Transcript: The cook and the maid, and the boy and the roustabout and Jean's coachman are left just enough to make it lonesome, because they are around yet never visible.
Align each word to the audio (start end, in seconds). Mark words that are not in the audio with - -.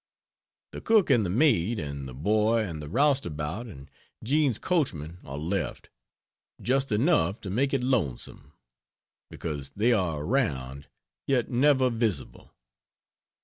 The 0.71 0.81
cook 0.81 1.11
and 1.11 1.23
the 1.23 1.29
maid, 1.29 1.77
and 1.77 2.07
the 2.07 2.15
boy 2.15 2.65
and 2.65 2.81
the 2.81 2.89
roustabout 2.89 3.67
and 3.67 3.87
Jean's 4.23 4.57
coachman 4.57 5.19
are 5.23 5.37
left 5.37 5.91
just 6.59 6.91
enough 6.91 7.39
to 7.41 7.51
make 7.51 7.71
it 7.71 7.83
lonesome, 7.83 8.53
because 9.29 9.69
they 9.75 9.93
are 9.93 10.23
around 10.23 10.87
yet 11.27 11.49
never 11.49 11.91
visible. 11.91 12.51